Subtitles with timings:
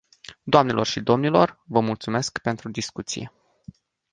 [0.47, 3.31] Doamnelor și domnilor, vă mulțumesc pentru discuție.